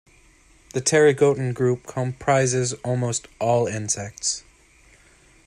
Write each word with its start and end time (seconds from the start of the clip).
The 0.73 0.81
pterygotan 0.81 1.53
group 1.53 1.85
comprises 1.85 2.73
almost 2.83 3.27
all 3.39 3.67
insects. 3.67 4.43